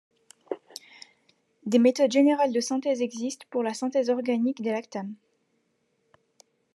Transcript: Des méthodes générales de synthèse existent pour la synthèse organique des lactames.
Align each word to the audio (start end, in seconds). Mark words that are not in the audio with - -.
Des 1.67 1.77
méthodes 1.77 2.11
générales 2.11 2.51
de 2.53 2.59
synthèse 2.59 3.03
existent 3.03 3.45
pour 3.51 3.61
la 3.61 3.75
synthèse 3.75 4.09
organique 4.09 4.59
des 4.63 4.71
lactames. 4.71 5.13